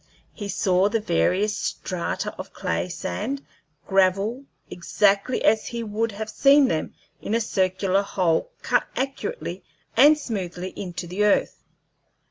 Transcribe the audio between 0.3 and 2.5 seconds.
He saw the various strata